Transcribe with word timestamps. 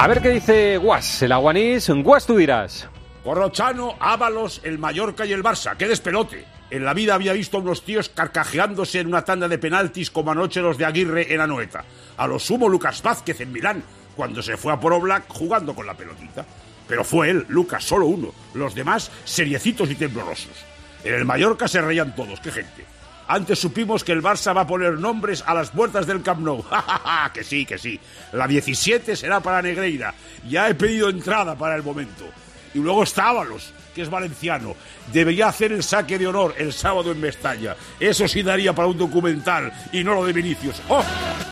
A 0.00 0.06
ver 0.06 0.22
qué 0.22 0.30
dice 0.30 0.78
Guas, 0.78 1.20
el 1.20 1.30
aguanís. 1.30 1.90
Guas, 1.90 2.24
tú 2.24 2.34
dirás. 2.34 2.88
Corrochano, 3.22 3.96
Ábalos, 4.00 4.62
el 4.64 4.78
Mallorca 4.78 5.26
y 5.26 5.32
el 5.34 5.42
Barça. 5.42 5.76
¡Qué 5.76 5.86
despelote! 5.86 6.46
En 6.70 6.86
la 6.86 6.94
vida 6.94 7.14
había 7.14 7.34
visto 7.34 7.58
a 7.58 7.60
unos 7.60 7.84
tíos 7.84 8.08
carcajeándose 8.08 9.00
en 9.00 9.08
una 9.08 9.26
tanda 9.26 9.46
de 9.46 9.58
penaltis 9.58 10.10
como 10.10 10.30
anoche 10.30 10.62
los 10.62 10.78
de 10.78 10.86
Aguirre 10.86 11.34
en 11.34 11.42
Anoeta. 11.42 11.84
A 12.16 12.26
lo 12.26 12.38
sumo 12.38 12.66
Lucas 12.66 13.02
Vázquez 13.02 13.42
en 13.42 13.52
Milán, 13.52 13.82
cuando 14.16 14.40
se 14.40 14.56
fue 14.56 14.72
a 14.72 14.80
Pro 14.80 14.98
Black 15.02 15.24
jugando 15.28 15.74
con 15.74 15.84
la 15.84 15.92
pelotita. 15.92 16.46
Pero 16.88 17.04
fue 17.04 17.28
él, 17.28 17.44
Lucas, 17.50 17.84
solo 17.84 18.06
uno. 18.06 18.32
Los 18.54 18.74
demás, 18.74 19.10
seriecitos 19.26 19.90
y 19.90 19.96
temblorosos. 19.96 20.64
En 21.04 21.12
el 21.12 21.26
Mallorca 21.26 21.68
se 21.68 21.82
reían 21.82 22.16
todos, 22.16 22.40
qué 22.40 22.50
gente. 22.50 22.86
Antes 23.30 23.60
supimos 23.60 24.02
que 24.02 24.10
el 24.10 24.24
Barça 24.24 24.50
va 24.56 24.62
a 24.62 24.66
poner 24.66 24.98
nombres 24.98 25.44
a 25.46 25.54
las 25.54 25.70
puertas 25.70 26.04
del 26.04 26.20
Camp 26.20 26.40
Nou. 26.40 26.64
que 27.32 27.44
sí, 27.44 27.64
que 27.64 27.78
sí. 27.78 27.94
La 28.32 28.48
17 28.48 29.14
será 29.14 29.38
para 29.38 29.62
Negreira. 29.62 30.12
Ya 30.48 30.68
he 30.68 30.74
pedido 30.74 31.08
entrada 31.08 31.54
para 31.54 31.76
el 31.76 31.84
momento. 31.84 32.24
Y 32.74 32.80
luego 32.80 33.04
está 33.04 33.28
Ábalos, 33.28 33.72
que 33.94 34.02
es 34.02 34.10
valenciano. 34.10 34.74
Debería 35.12 35.46
hacer 35.46 35.70
el 35.70 35.84
saque 35.84 36.18
de 36.18 36.26
honor 36.26 36.56
el 36.58 36.72
sábado 36.72 37.12
en 37.12 37.20
Mestalla. 37.20 37.76
Eso 38.00 38.26
sí 38.26 38.42
daría 38.42 38.72
para 38.72 38.88
un 38.88 38.98
documental 38.98 39.72
y 39.92 40.02
no 40.02 40.14
lo 40.14 40.24
de 40.24 40.32
Vinicius. 40.32 40.82
¡Oh! 40.88 41.04